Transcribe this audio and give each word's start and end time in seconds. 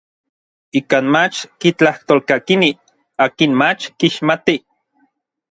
Ikan 0.79 1.05
mach 1.13 1.37
kitlajtolkakinij 1.59 2.75
akin 3.25 3.51
mach 3.61 3.81
kixmatij. 3.99 4.59